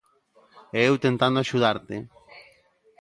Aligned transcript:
E 0.77 0.79
eu 0.89 0.95
tentando 1.05 1.37
axudarte. 1.39 1.95